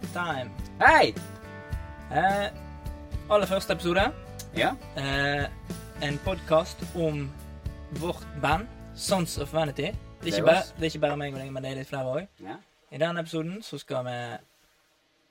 [0.00, 0.50] Podkast-time.
[0.80, 1.14] Hei!
[2.10, 2.50] Eh,
[3.30, 4.02] aller første episode.
[4.56, 4.70] Ja.
[4.96, 5.44] Eh,
[6.02, 7.30] en podkast om
[8.00, 8.66] vårt band,
[8.96, 9.82] Sons of Vanity.
[9.82, 11.88] Det er, Det bare, det er ikke bare meg og deg, men det er litt
[11.88, 12.28] flere òg.
[12.40, 12.56] ja.
[12.92, 14.14] I denne episoden så skal vi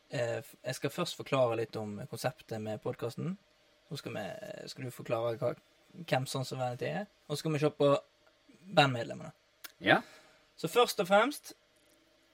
[0.09, 3.38] eh, Jeg skal først forklare litt om konseptet med podkasten.
[3.90, 4.23] Så skal, vi,
[4.68, 5.52] skal du forklare hva,
[6.09, 7.05] hvem Sons of Vanity er.
[7.27, 7.98] Og så skal vi se på
[8.76, 9.32] bandmedlemmene.
[9.82, 10.02] Ja.
[10.57, 11.54] Så først og fremst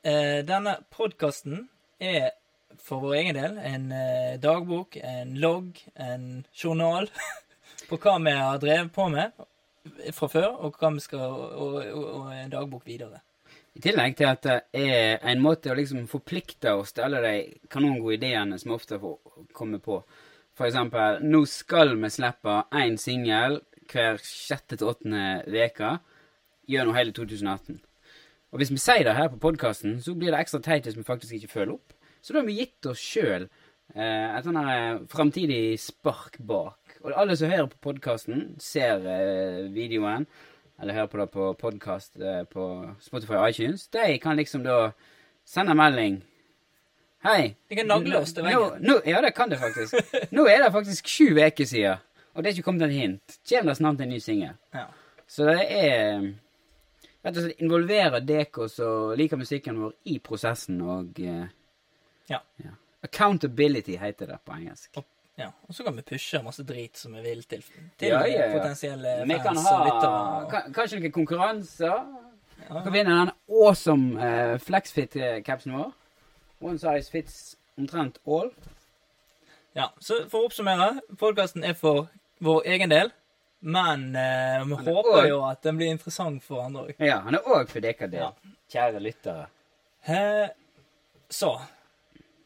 [0.04, 2.32] eh, Denne podkasten er
[2.84, 7.10] for vår egen del en eh, dagbok, en logg, en journal
[7.90, 9.34] på hva vi har drevet på med
[10.14, 13.22] fra før, og hva vi skal og, og, og en dagbok videre.
[13.78, 17.34] I tillegg til at det er en måte å liksom forplikte oss til alle de
[17.70, 20.00] kanongode ideene som ofte får komme på.
[20.58, 25.92] For eksempel, nå skal vi slippe én singel hver sjette til åttende uke
[26.68, 27.78] gjennom hele 2018.
[28.54, 31.04] Og hvis vi sier det her på podkasten, så blir det ekstra teit hvis vi
[31.08, 31.96] faktisk ikke følger opp.
[32.24, 33.48] Så da har vi gitt oss sjøl
[33.96, 34.60] eh, et sånn
[35.12, 36.98] framtidig spark bak.
[37.04, 40.26] Og alle som hører på podkasten, ser eh, videoen,
[40.80, 42.66] eller hører på det på podkast eh, på
[43.04, 44.92] Spotify og iTunes, de kan liksom da
[45.48, 46.22] sende melding.
[47.26, 47.56] Hei.
[47.68, 48.84] De kan nagle oss til Nå, veggen.
[48.88, 49.96] nå, ja, det kan det faktisk.
[50.38, 52.04] Nå er det faktisk sju uker siden,
[52.34, 53.40] og det er ikke kommet et hint.
[53.50, 54.54] Kommer det snart en ny singel?
[54.78, 54.86] Ja.
[55.28, 56.30] Så det er
[57.28, 61.48] Rett og slett involvere dere som liker musikken vår, i prosessen, og eh,
[62.32, 62.40] Ja.
[63.04, 64.98] Accountability heter det på engelsk.
[64.98, 65.04] Og,
[65.38, 65.50] ja.
[65.68, 67.62] og så kan vi pushe masse drit som vi vil til,
[68.00, 68.58] til Ja, ja, ja.
[68.58, 70.24] potensielle Vi kan fans ha og lyttere.
[70.40, 70.74] Og...
[70.76, 72.00] kanskje noen konkurranser.
[72.64, 72.82] Ja.
[72.84, 75.94] Kan vinne den awesome uh, flexfit-capsen vår.
[76.60, 78.52] One size fits omtrent all.
[79.76, 82.08] Ja, så for å oppsummere, podkasten er for
[82.42, 83.12] vår egen del,
[83.68, 86.94] men eh, vi Men er håper også- jo at den blir interessant for andre òg.
[87.04, 88.32] Ja, han er òg for dere Ja.
[88.72, 89.48] kjære lyttere.
[90.08, 90.48] Eh,
[91.30, 91.58] så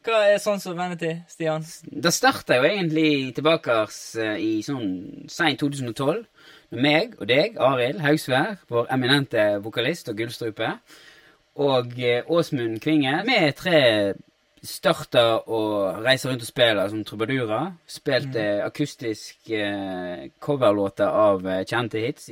[0.02, 1.62] Hva er sånn som Vanity, Stian?
[1.86, 3.70] Det starta jo egentlig tilbake
[4.18, 6.24] eh, i sånn seint 2012.
[6.72, 10.72] Med meg og deg, Arild Haugsvær, vår eminente vokalist og gullstrupe,
[11.56, 13.22] og eh, Åsmund Kvinge.
[13.28, 14.14] Vi tre
[14.62, 15.60] starta å
[16.02, 17.72] reise rundt og spille som trubadurer.
[17.90, 22.30] Spilte akustisk eh, coverlåter av eh, kjente hits.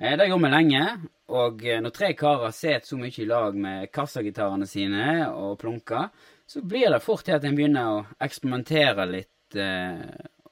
[0.00, 0.84] Eh, det gjorde vi lenge,
[1.30, 6.10] og eh, når tre karer sitter så mye i lag med kassagitarene sine og plunker,
[6.50, 10.08] så blir det fort til at en begynner å eksperimentere litt eh,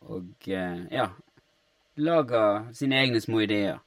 [0.08, 1.10] og eh, ja
[1.98, 2.40] lage
[2.78, 3.80] sine egne små ideer.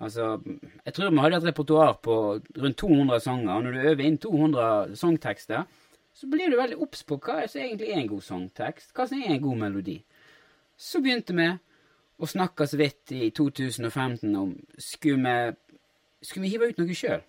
[0.00, 0.38] Altså,
[0.86, 2.16] jeg tror vi hadde et repertoar på
[2.62, 5.66] rundt 200 sanger, og når du øver inn 200 sangtekster,
[6.20, 9.22] så blir du veldig obs på hva som egentlig er en god sangtekst, hva som
[9.22, 9.96] er en god melodi.
[10.76, 11.46] Så begynte vi
[12.20, 15.54] å snakke så vidt i 2015 om skulle vi,
[16.20, 17.22] skulle vi hive ut noe sjøl.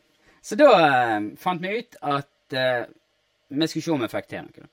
[0.43, 2.89] Så da eh, fant vi ut at eh,
[3.47, 4.67] vi skulle se om vi fikk til noe.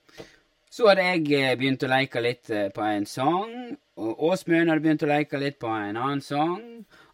[0.72, 3.54] Så hadde jeg eh, begynt å leke litt eh, på en sang,
[4.02, 6.64] og Åsmund hadde begynt å leke litt på en annen sang.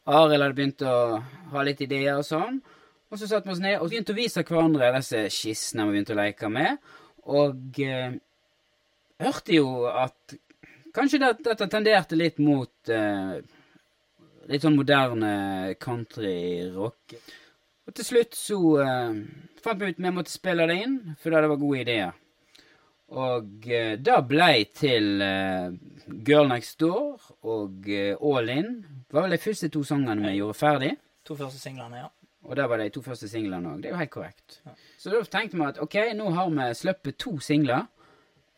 [0.08, 0.96] Arild hadde begynt å
[1.52, 2.62] ha litt ideer og sånn.
[3.14, 6.16] Og så satte vi oss ned og begynte å vise hverandre disse skissene vi begynte
[6.16, 6.80] å leke med.
[7.30, 8.16] Og eh,
[9.22, 10.34] hørte jo at
[10.96, 13.36] kanskje det, dette tenderte litt mot eh,
[14.50, 15.30] litt sånn moderne
[15.78, 17.14] countryrock.
[17.86, 19.22] Og til slutt så eh,
[19.62, 22.18] fant vi ut vi måtte spille det inn, fordi det var gode ideer.
[23.14, 25.70] Og eh, det blei til eh,
[26.26, 28.74] Girl Next Door og eh, All In.
[29.06, 30.92] Det var vel de første to sangene vi gjorde ferdig.
[31.30, 32.12] To første singlene, ja.
[32.44, 33.80] Og der var de to første singlene òg.
[33.82, 34.60] Det er jo helt korrekt.
[34.66, 34.74] Ja.
[35.00, 37.86] Så da tenkte vi at ok, nå har vi sluppet to singler.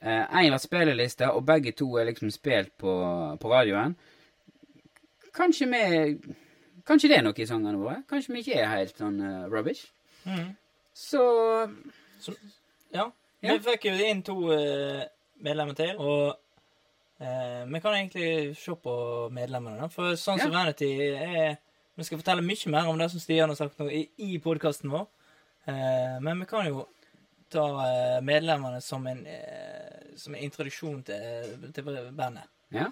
[0.03, 2.93] Én var spilleliste, og begge to er liksom spilt på,
[3.41, 3.97] på radioen.
[5.35, 6.35] Kanskje vi
[6.87, 7.97] Kanskje det er noe i sangene våre?
[8.07, 9.89] Kanskje vi ikke er helt sånn uh, rubbish?
[10.27, 10.55] Mm.
[10.95, 11.23] Så
[12.95, 13.11] Ja.
[13.43, 13.57] Ja.
[13.57, 15.03] Vi fikk jo inn to uh,
[15.43, 16.39] medlemmer til, og
[17.21, 18.95] eh, vi kan egentlig se på
[19.35, 19.89] medlemmene, da.
[19.93, 20.63] For sånn som Ja.
[20.63, 21.59] Vanity er
[21.97, 24.91] Vi skal fortelle mye mer om det som Stian har sagt nå i, i podkasten
[24.93, 25.07] vår,
[25.65, 26.85] eh, men vi kan jo
[27.53, 32.45] ta eh, medlemmene som en, eh, som en introduksjon til, til bandet.
[32.75, 32.91] ja.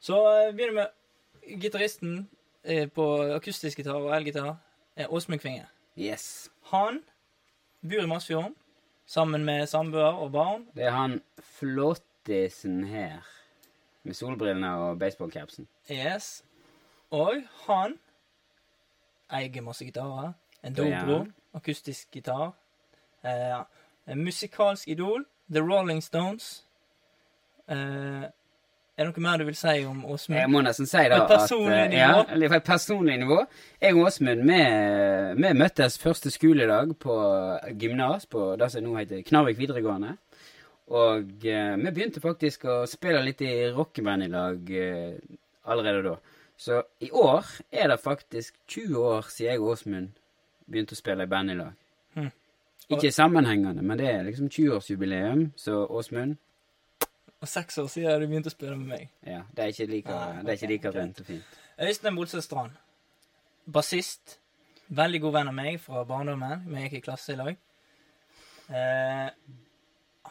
[0.00, 2.14] Så eh, begynner vi med gitaristen
[2.64, 3.04] eh, på
[3.36, 4.54] akustisk gitar og elgitar,
[4.96, 5.66] eh, Åsmund Kvinge.
[6.00, 6.48] Yes.
[6.72, 7.02] Han
[7.84, 8.54] bor i Masfjorden
[9.06, 10.64] sammen med samboer og barn.
[10.74, 11.18] Det er han
[11.58, 13.20] flottisen her.
[14.02, 15.68] Med solbrillene og baseballcapsen.
[15.92, 16.40] Yes.
[17.12, 17.98] Og han
[19.32, 20.32] eier masse gitarer.
[20.62, 22.52] En dobro, akustisk gitar.
[23.24, 23.60] Eh,
[24.06, 25.24] en musikalsk idol.
[25.52, 26.64] The Rolling Stones.
[27.68, 28.28] Eh,
[29.00, 30.36] er det noe mer du vil si om Åsmund?
[30.36, 32.24] Jeg må nesten si da personlig at, eh, nivå?
[32.42, 33.38] Ja, på et personlig nivå.
[33.80, 34.58] Jeg og Åsmund vi,
[35.40, 37.14] vi møttes første skoledag på
[37.80, 40.18] gymnas på det som nå heter Knarvik videregående.
[40.90, 45.16] Og eh, vi begynte faktisk å spille litt i rockeband i lag eh,
[45.70, 46.16] allerede da.
[46.60, 50.08] Så i år er det faktisk 20 år siden jeg og Åsmund
[50.68, 51.78] begynte å spille i band i lag.
[52.18, 52.26] Hm.
[52.92, 56.36] Ikke sammenhengende, men det er liksom 20-årsjubileum, så Åsmund
[57.40, 59.08] Og seks år siden du begynte å spille med meg.
[59.24, 61.00] Ja, det er ikke like, er ikke like okay.
[61.00, 61.56] rent og fint.
[61.80, 62.76] Øystein Bolsø Strand.
[63.64, 64.36] Bassist.
[64.88, 66.68] Veldig god venn av meg fra barndommen.
[66.68, 67.56] Vi gikk i klasse i lag.
[68.68, 69.28] Eh,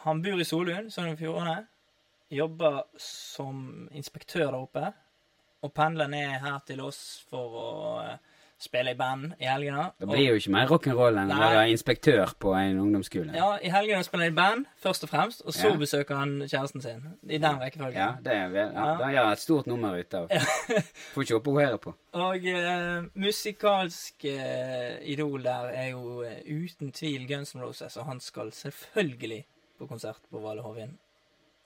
[0.06, 1.58] han bor i Solund, Sogn og Fjordane.
[2.30, 4.92] Jobber som inspektør der oppe.
[5.62, 7.70] Og pendler ned her til oss for å
[8.04, 8.16] eh,
[8.60, 9.90] spille i band i helgene.
[9.98, 13.32] Det Og- blir jo ikke mer rock'n'roll enn å være inspektør på en ungdomsskole.
[13.36, 15.42] Ja, i helgene spiller han i band, først og fremst.
[15.46, 15.76] Og så Ja.
[15.76, 17.02] besøker han kjæresten sin.
[17.28, 17.94] I den rekkefølgen.
[17.96, 19.08] Ja, det er vel, ja, Ja.
[19.24, 20.28] gjør et stort nummer ut av.
[21.14, 21.94] Får ikke operere på.
[22.12, 28.04] Og eh, musikalsk eh, idol der er jo uh, uten tvil Guns N' Roses, og
[28.06, 29.44] han skal selvfølgelig
[29.78, 30.98] på konsert på Valle Hovin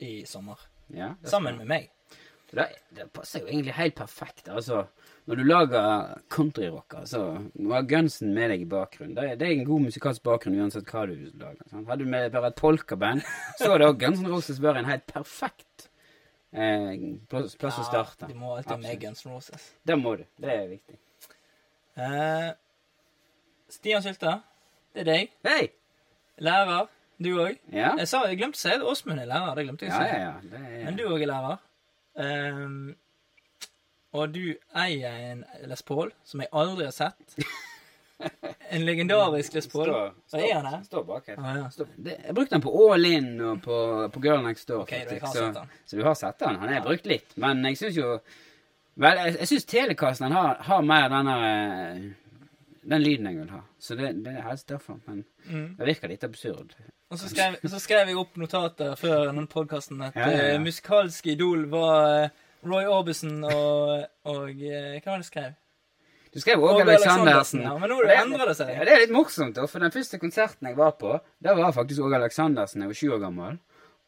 [0.01, 0.59] i sommer.
[0.95, 1.91] Ja, Sammen med meg.
[2.55, 2.67] Det,
[2.97, 4.49] det passer jo egentlig helt perfekt.
[4.49, 4.85] Altså,
[5.27, 7.23] når du lager countryrock, altså,
[7.55, 9.15] du har Gunsen med deg i bakgrunnen.
[9.17, 11.65] Det det er en god musikalsk bakgrunn uansett hva du lager.
[11.71, 11.89] Sant?
[11.89, 13.23] Hadde du med bare et polkaband,
[13.59, 15.89] så hadde også Guns N' Roses vært en helt perfekt
[16.53, 16.93] eh,
[17.29, 18.29] plass, plass å starte.
[18.31, 19.01] Du må alltid ha med.
[19.03, 19.71] Guns N' Roses.
[19.85, 20.25] Det må du.
[20.39, 20.99] Det er viktig.
[21.97, 22.51] Eh,
[23.75, 24.39] Stian Sylte,
[24.95, 25.33] det er deg.
[25.47, 25.63] Hei!
[26.45, 26.87] Lærer.
[27.23, 27.59] Du òg.
[27.71, 27.93] Ja?
[27.99, 29.55] Jeg, sa- jeg glemte å si at Åsmund er lærer.
[29.55, 30.09] Det glemte jeg å Ja, si.
[30.11, 30.33] ja, ja.
[30.51, 31.61] Det er, Men du òg er lærer.
[32.19, 32.95] Ehm,
[34.15, 37.35] og du eier en Les Paul som jeg aldri har sett.
[38.71, 39.89] En legendarisk Les Paul.
[39.91, 40.83] Står- Hva er han her?
[40.87, 41.37] Står bak her.
[41.43, 41.65] Ah, ja.
[41.75, 43.79] Står- Det, jeg brukte den på All In og på,
[44.15, 44.83] på Girl Next Door.
[44.87, 46.57] Okay, faktisk, så, så du har sett den.
[46.63, 47.35] Han er brukt litt.
[47.37, 48.19] Men jeg syns jo
[48.97, 52.05] Vel, jeg, jeg syns Telecasten har, har mer denne eh,
[52.87, 53.63] Den lyden jeg vil ha.
[53.83, 55.01] Så det, det er helst derfor.
[55.09, 55.75] Men Mm.
[55.77, 56.71] det virker litt absurd.
[57.15, 60.55] Og så skrev, så skrev jeg opp notater før denne podkasten at Ja, ja, ja.
[60.57, 62.33] eh, musikalske idol var eh,
[62.67, 65.53] Roy Orbison og, og eh, Hva var det jeg skrev?
[66.35, 67.61] Du skrev Åge Aleksandersen.
[67.63, 68.73] Ja, men nå det endret det seg.
[68.75, 71.13] Ja, det er litt morsomt, da, for den første konserten jeg var på,
[71.47, 72.83] der var faktisk Åge Aleksandersen.
[72.83, 73.61] Jeg var sju år gammel.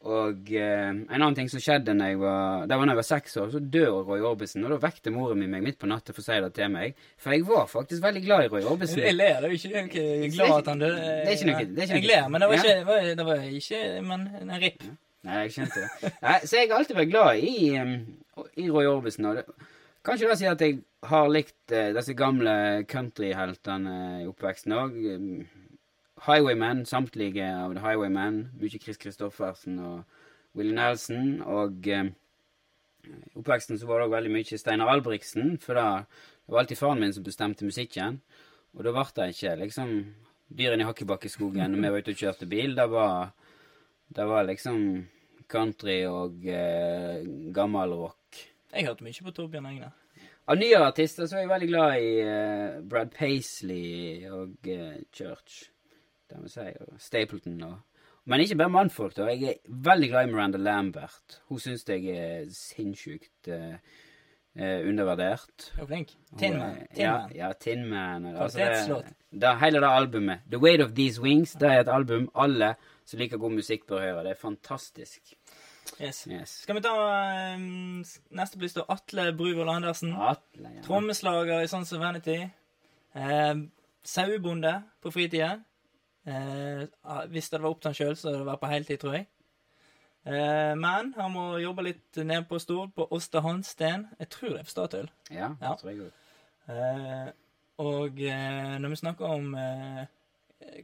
[0.07, 3.07] Og eh, en annen ting som skjedde når jeg var, det var når jeg var
[3.09, 4.63] seks år, så dør Roy Orbison.
[4.63, 6.95] Og da vekte moren min meg midt på natta for å si det til meg.
[7.19, 9.01] For jeg var faktisk veldig glad i Roy Orbison.
[9.03, 11.01] Jeg ler, det er jo ikke er glad at han døde.
[11.01, 13.09] Det er ikke noe- det er ikke Jeg ler, men det var ikke, det var,
[13.21, 14.87] det var ikke Men en ripp.
[15.27, 16.13] Nei, jeg skjønte det.
[16.23, 17.55] Nei, så jeg har alltid vært glad i,
[18.63, 19.25] i Roy Orbison.
[19.33, 19.45] Og det,
[20.07, 20.77] kanskje det sier at jeg
[21.11, 22.53] har likt eh, disse gamle
[22.87, 24.95] countryheltene i oppveksten òg.
[26.25, 28.39] Highwaymen, samtlige av The Highwaymen.
[28.57, 30.03] Mye Chris Christoffersen og
[30.57, 31.41] Willie Nelson.
[31.45, 32.09] Og eh,
[33.37, 35.87] oppveksten så var det òg veldig mye Steinar Albrigtsen, for da,
[36.45, 38.21] det var alltid faren min som bestemte musikken.
[38.77, 39.93] Og da ble det ikke liksom
[40.47, 42.75] Dyrene i Hakkebakkeskogen når vi var ute og kjørte bil.
[42.77, 43.31] Det var,
[44.15, 44.83] det var liksom
[45.51, 47.23] country og eh,
[47.55, 48.43] gammel rock.
[48.73, 49.95] Jeg hørte mye på Torbjørn Egner.
[50.47, 55.65] Av nyere artister så er jeg veldig glad i eh, Brad Paisley og eh, Church.
[56.29, 56.83] Det må jeg si.
[56.83, 57.77] Og Stapleton og
[58.25, 59.25] Men ikke bare mannfolk, da.
[59.31, 61.37] Jeg er veldig glad i Miranda Lambert.
[61.47, 63.77] Hun syns jeg er sinnssykt eh,
[64.89, 65.69] undervurdert.
[65.77, 66.11] Hun Er flink?
[66.31, 66.69] Hun Tin Man.
[66.77, 68.25] er- Tin Ja, ja, Tin Man.
[68.35, 70.39] Altså det, det, hele det albumet.
[70.51, 73.99] The Weight of These Wings, det er et album alle som liker god musikk, bør
[74.01, 74.23] høre.
[74.23, 75.33] Det er fantastisk.
[76.01, 76.27] Yes.
[76.31, 76.49] Yes.
[76.49, 76.91] Skal vi ta
[77.55, 78.03] um,
[78.35, 78.81] neste lista?
[78.89, 80.11] Atle Bruvoll Andersen.
[80.13, 80.81] Atle, ja.
[80.83, 82.41] Trommeslager i Sons of Vanity.
[83.15, 83.55] Eh,
[84.03, 85.61] sauebonde på fritida.
[86.27, 88.99] Eh, ah, hvis det var opp til han sjøl, så hadde det vært på heltid,
[88.99, 89.27] tror jeg.
[90.27, 94.07] Eh, men han må jobbe litt ned på Stord, på Åsta Hansten.
[94.19, 95.09] Jeg tror det er på Statoil.
[95.31, 95.73] Ja, Ja.
[95.79, 96.11] tror jeg.
[96.67, 97.31] Eh,
[97.79, 100.03] og eh, når vi snakker om eh,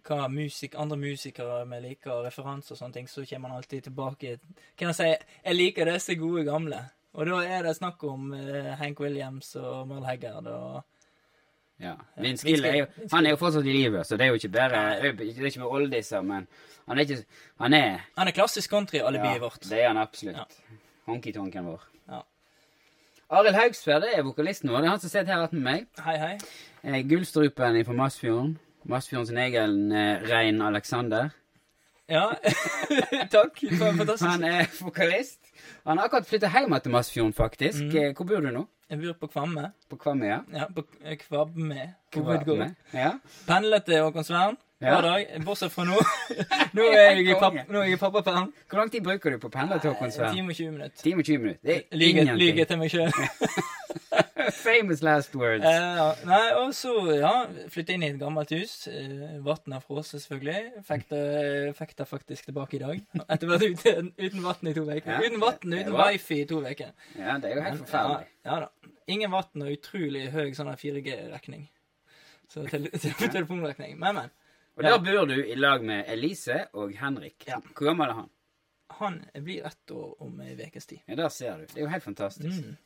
[0.08, 3.84] hva musik, andre musikere vi liker, og referanser og sånne ting, så kommer man alltid
[3.90, 4.38] tilbake
[4.78, 6.80] Kan jeg si jeg liker disse gode gamle.
[7.14, 10.84] Og da er det snakk om eh, Hank Williams og Merle Haggard og
[11.84, 11.94] Ja.
[12.40, 14.84] Gill er jo, han er jo fortsatt i live, så det er jo ikke bare
[15.02, 16.48] Det er ikke med oldiser, men
[16.88, 17.24] han er ikke
[17.60, 19.64] Han er Han er klassisk country-alibiet ja, vårt.
[19.70, 20.38] Det er han absolutt.
[20.38, 20.78] Ja.
[21.08, 21.88] Honky-tonken vår.
[22.10, 22.22] Ja.
[23.30, 24.82] Arild Haugsfjord det er vokalisten vår.
[24.82, 25.88] Det er han som sitter her med meg.
[26.06, 26.36] Hei, hei.
[26.84, 28.58] Eh, Gullstrupen fra Masfjorden.
[28.84, 31.30] Masfjorden sin egen eh, Rein Alexander.
[32.10, 32.30] Ja,
[33.36, 33.60] takk.
[33.78, 35.40] For en fantastisk Han er vokalist.
[35.88, 37.84] Han har akkurat flytta hjem til Masfjorden, faktisk.
[37.84, 37.98] Mhm.
[37.98, 38.66] Eh, Hvor bor du nå?
[38.90, 39.72] Jeg bor på Kvamme.
[39.90, 40.84] På Kvamme, Ja, ja på
[41.24, 42.44] Kvabme Kvamme.
[42.44, 42.68] Kvamme?
[42.94, 43.12] Ja.
[43.48, 44.92] Pendlet til Håkonsvern Ja.
[45.00, 45.96] hver dag, bortsett fra nå.
[46.76, 48.50] Nå er jeg i, papp, nå er jeg i pappaperm.
[48.70, 50.36] Hvor lang tid bruker du på å pendle til Håkonsvern?
[50.36, 50.98] time og 20 minutter.
[51.04, 51.64] Time og 20 minutter.
[51.64, 52.38] Det er Lyge ingenting.
[52.44, 53.12] lyge til meg sjøl.
[54.68, 55.66] Famous last words.
[55.66, 56.14] Uh.
[56.28, 57.32] Nei, og så, ja,
[57.74, 58.76] flytta inn i et gammelt hus.
[58.92, 60.84] Uh, Vann er frosset, selvfølgelig.
[60.88, 61.24] Fikk det,
[61.80, 63.04] fikk det faktisk tilbake i dag.
[63.28, 65.12] Etter å ha vært ute uten vann i to uker.
[65.14, 65.20] Ja.
[65.24, 66.94] Uten vann, uten var- wifi i to uker.
[67.20, 68.30] Ja, det er jo helt forferdelig.
[68.44, 68.92] Ja, ja da.
[69.14, 71.66] Ingen vann og utrolig høy sånn 4G-rekning.
[72.54, 73.98] Så tele telefonrekning.
[74.00, 74.32] Men, men.
[74.78, 77.46] Og der bor du i lag med Elise og Henrik.
[77.76, 78.30] Hvor gammel er han?
[79.00, 81.00] Han blir ett år om ei ukes tid.
[81.10, 81.66] Ja, Der ser du.
[81.66, 82.66] Det er jo helt fantastisk.
[82.66, 82.78] Mm.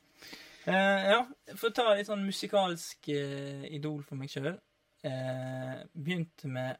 [0.67, 1.21] Eh, ja,
[1.55, 4.57] for å ta litt sånn musikalsk eh, idol for meg sjøl.
[5.07, 6.75] Eh, begynte med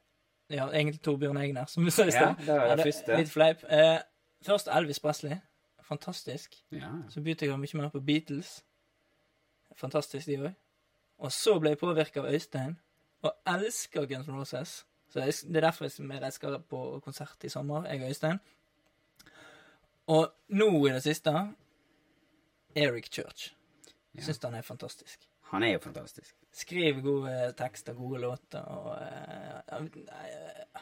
[0.52, 3.18] Ja, egentlig Torbjørn Egner, som vi sa i Ja, det var det første.
[3.20, 3.64] Litt fleip.
[3.68, 4.00] Eh,
[4.48, 5.40] først Elvis Presley.
[5.88, 6.56] Fantastisk.
[6.72, 6.92] Ja.
[7.12, 8.62] Så begynte jeg mye mer på Beatles.
[9.76, 10.54] Fantastisk, de òg.
[11.24, 12.78] Og så ble jeg påvirka av Øystein,
[13.26, 14.86] og elsker Guns N' Roses.
[15.10, 18.40] Så Det er derfor jeg skal på konsert i sommer, jeg og Øystein.
[20.08, 21.32] Og nå i det siste
[22.76, 23.57] Eric Church.
[24.18, 24.24] Ja.
[24.24, 25.28] Syns han er fantastisk.
[25.52, 26.36] Han er jo fantastisk.
[26.54, 30.82] Skriver gode tekster, gode låter og uh, uh,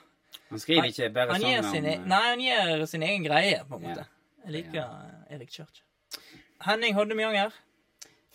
[0.49, 3.59] Han skriver ikke bare sanger sin, om e- eh, Nei, han gjør sin egen greie,
[3.69, 3.89] på en Ja.
[3.89, 4.05] måte.
[4.45, 4.81] Jeg liker
[5.29, 5.81] eh, Erik Church.
[6.65, 7.51] Henning Hoddemjanger.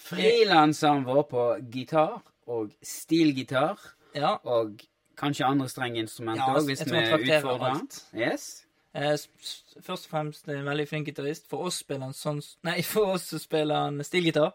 [0.00, 3.78] Frilanseren vår på gitar og stilgitar
[4.14, 4.36] Ja.
[4.44, 4.80] og
[5.16, 6.98] kanskje andre strengeinstrumenter Ja, hvis vi
[7.36, 7.88] utfordrer han.
[8.16, 8.66] Yes.
[8.94, 9.16] Eh,
[9.82, 11.48] først og fremst en veldig flink gitarist.
[11.48, 14.54] For oss spiller han sånn Nei, for oss spiller han stilgitar.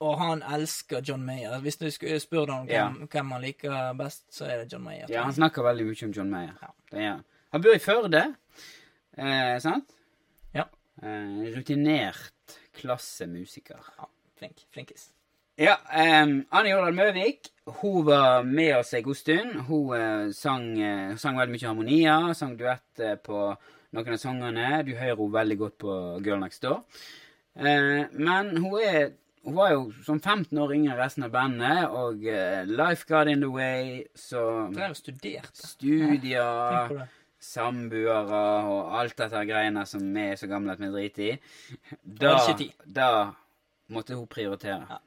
[0.00, 1.58] Og han elsker John Mayer.
[1.60, 2.86] Hvis du spør deg om Ja.
[2.90, 5.06] hvem, han liker best, så er det John Mayer.
[5.12, 6.54] Ja, han snakker veldig mye om John Mayer.
[6.92, 7.18] Ja.
[7.52, 7.62] Han.
[7.62, 8.34] Bor i Førde,
[9.18, 9.92] eh, sant?
[10.54, 10.64] Ja.
[11.02, 13.78] Eh, rutinert klassemusiker.
[13.98, 14.04] Ja,
[14.38, 14.64] flink.
[14.72, 15.10] Flinkis.
[15.58, 15.74] Ja,
[16.22, 17.50] um, Anne Jordal Møvik
[17.82, 19.52] hun var med oss en god stund.
[19.68, 23.42] Hun eh, sang, eh, sang veldig mye harmonier, sang duett eh, på
[23.92, 24.70] noen av sangene.
[24.86, 26.80] Du hører henne veldig godt på Girl Next Door.
[27.56, 29.12] Eh, men hun er
[29.50, 33.30] hun var jo som 15 år yngre enn resten av bandet, og uh, Life Got
[33.32, 35.66] In The Way, så og studerte.
[35.72, 37.06] Studier, ja,
[37.40, 41.32] samboere og alt dette greiene som vi er så gamle at vi driter i.
[42.04, 42.36] Da,
[42.84, 43.08] da
[43.90, 44.84] måtte hun prioritere.
[44.86, 45.00] Ja.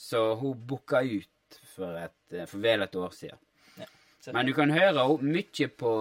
[0.00, 3.42] Så hun booka ut for, et, eh, for vel et år siden.
[3.76, 3.90] Ja,
[4.32, 5.92] Men du kan høre henne mye på,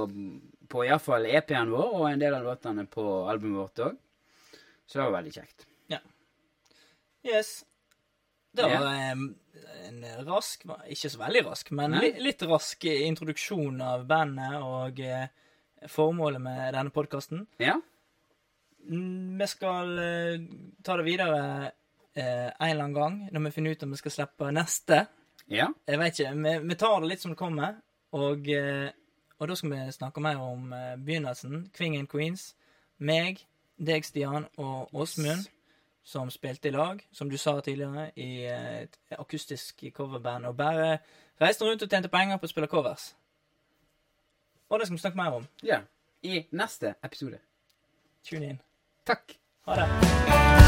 [0.72, 4.02] på iallfall EP-en vår og en del av låtene på albumet vårt òg.
[4.88, 5.68] Så det var veldig kjekt.
[7.24, 7.64] Yes.
[8.54, 9.24] Det var em,
[9.88, 15.26] en rask Ikke så veldig rask, men li, litt rask introduksjon av bandet og eh,
[15.90, 17.46] formålet med denne podkasten.
[17.62, 17.78] Ja?
[18.84, 20.44] Vi skal eh,
[20.84, 21.40] ta det videre
[22.16, 25.06] eh, en eller annen gang når vi finner ut om vi skal slippe neste.
[25.52, 25.70] Ja?
[25.88, 26.36] Jeg vet ikke.
[26.44, 27.80] Vi, vi tar det litt som det kommer.
[28.14, 28.92] Og, eh,
[29.40, 30.70] og da skal vi snakke mer om
[31.04, 31.68] begynnelsen.
[31.76, 32.52] Kvingen Queens.
[33.04, 33.42] Meg,
[33.82, 35.50] deg, Stian, og Åsmund,
[36.04, 40.46] som spilte i lag, som du sa tidligere, i eh, et akustisk coverband.
[40.46, 40.98] Og bare
[41.42, 43.14] reiste rundt og tjente penger på å spille covers.
[44.70, 45.48] Og det skal vi snakke mer om.
[45.64, 45.82] ja.
[46.24, 47.38] I neste episode.
[48.24, 48.62] Tune in.
[49.06, 49.36] Takk.
[49.68, 50.63] Ha det.